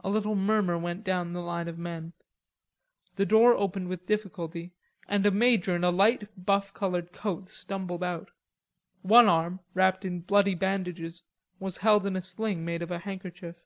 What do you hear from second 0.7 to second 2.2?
went down the line of men.